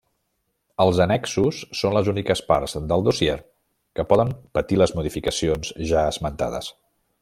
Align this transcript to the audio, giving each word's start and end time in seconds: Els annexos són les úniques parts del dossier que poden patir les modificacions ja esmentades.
Els 0.85 1.01
annexos 1.03 1.59
són 1.81 1.93
les 1.97 2.09
úniques 2.15 2.41
parts 2.49 2.75
del 2.93 3.05
dossier 3.09 3.37
que 3.99 4.09
poden 4.15 4.35
patir 4.59 4.83
les 4.85 4.99
modificacions 5.01 5.75
ja 5.95 6.09
esmentades. 6.17 6.77